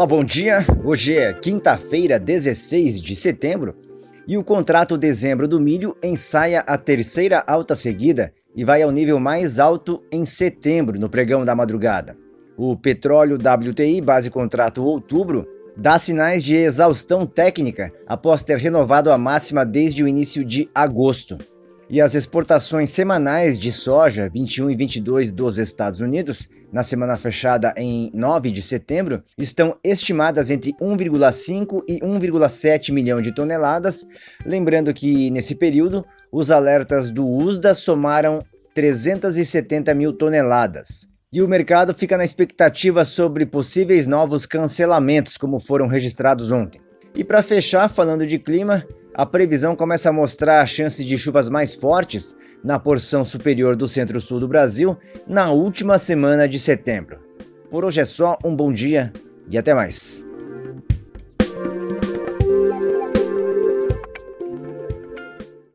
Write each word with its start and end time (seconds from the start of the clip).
Olá, 0.00 0.06
bom 0.06 0.24
dia. 0.24 0.64
Hoje 0.82 1.14
é 1.14 1.30
quinta-feira, 1.30 2.18
16 2.18 3.02
de 3.02 3.14
setembro, 3.14 3.76
e 4.26 4.38
o 4.38 4.42
contrato 4.42 4.96
dezembro 4.96 5.46
do 5.46 5.60
milho 5.60 5.94
ensaia 6.02 6.60
a 6.60 6.78
terceira 6.78 7.44
alta 7.46 7.74
seguida 7.74 8.32
e 8.56 8.64
vai 8.64 8.80
ao 8.80 8.90
nível 8.90 9.20
mais 9.20 9.58
alto 9.58 10.02
em 10.10 10.24
setembro, 10.24 10.98
no 10.98 11.10
pregão 11.10 11.44
da 11.44 11.54
madrugada. 11.54 12.16
O 12.56 12.74
petróleo 12.78 13.36
WTI, 13.36 14.00
base 14.00 14.30
contrato 14.30 14.82
outubro, 14.82 15.46
dá 15.76 15.98
sinais 15.98 16.42
de 16.42 16.56
exaustão 16.56 17.26
técnica 17.26 17.92
após 18.06 18.42
ter 18.42 18.56
renovado 18.56 19.12
a 19.12 19.18
máxima 19.18 19.66
desde 19.66 20.02
o 20.02 20.08
início 20.08 20.42
de 20.42 20.66
agosto. 20.74 21.36
E 21.92 22.00
as 22.00 22.14
exportações 22.14 22.90
semanais 22.90 23.58
de 23.58 23.72
soja 23.72 24.30
21 24.32 24.70
e 24.70 24.76
22 24.76 25.32
dos 25.32 25.58
Estados 25.58 25.98
Unidos, 25.98 26.48
na 26.72 26.84
semana 26.84 27.16
fechada 27.16 27.74
em 27.76 28.12
9 28.14 28.52
de 28.52 28.62
setembro, 28.62 29.24
estão 29.36 29.76
estimadas 29.82 30.50
entre 30.50 30.72
1,5 30.74 31.82
e 31.88 31.98
1,7 31.98 32.92
milhão 32.92 33.20
de 33.20 33.34
toneladas. 33.34 34.06
Lembrando 34.46 34.94
que 34.94 35.32
nesse 35.32 35.56
período 35.56 36.06
os 36.30 36.52
alertas 36.52 37.10
do 37.10 37.26
USDA 37.26 37.74
somaram 37.74 38.44
370 38.72 39.92
mil 39.92 40.12
toneladas. 40.12 41.08
E 41.32 41.42
o 41.42 41.48
mercado 41.48 41.92
fica 41.92 42.16
na 42.16 42.24
expectativa 42.24 43.04
sobre 43.04 43.44
possíveis 43.44 44.06
novos 44.06 44.46
cancelamentos, 44.46 45.36
como 45.36 45.58
foram 45.58 45.88
registrados 45.88 46.52
ontem. 46.52 46.80
E 47.16 47.24
para 47.24 47.42
fechar, 47.42 47.88
falando 47.88 48.24
de 48.24 48.38
clima, 48.38 48.86
a 49.14 49.26
previsão 49.26 49.74
começa 49.74 50.08
a 50.08 50.12
mostrar 50.12 50.60
a 50.60 50.66
chance 50.66 51.04
de 51.04 51.18
chuvas 51.18 51.48
mais 51.48 51.74
fortes 51.74 52.36
na 52.62 52.78
porção 52.78 53.24
superior 53.24 53.74
do 53.76 53.88
centro-sul 53.88 54.40
do 54.40 54.48
Brasil 54.48 54.96
na 55.26 55.50
última 55.50 55.98
semana 55.98 56.48
de 56.48 56.58
setembro. 56.58 57.18
Por 57.70 57.84
hoje 57.84 58.00
é 58.00 58.04
só, 58.04 58.36
um 58.44 58.54
bom 58.54 58.72
dia 58.72 59.12
e 59.50 59.58
até 59.58 59.74
mais. 59.74 60.29